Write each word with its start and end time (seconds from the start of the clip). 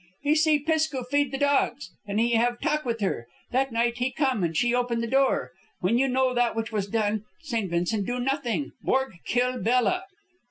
"He 0.23 0.33
see 0.33 0.57
Pisk 0.57 0.89
ku 0.89 1.03
feed 1.03 1.31
the 1.31 1.37
dogs, 1.37 1.91
and 2.07 2.19
he 2.19 2.31
have 2.31 2.59
talk 2.59 2.85
with 2.85 3.01
her. 3.01 3.27
That 3.51 3.71
night 3.71 3.99
he 3.99 4.09
come 4.11 4.43
and 4.43 4.57
she 4.57 4.73
open 4.73 4.99
the 4.99 5.05
door. 5.05 5.51
Then 5.83 5.99
you 5.99 6.07
know 6.07 6.33
that 6.33 6.55
which 6.55 6.71
was 6.71 6.87
done. 6.87 7.25
St. 7.43 7.69
Vincent 7.69 8.07
do 8.07 8.19
nothing, 8.19 8.71
Borg 8.81 9.19
kill 9.27 9.61
Bella. 9.61 10.05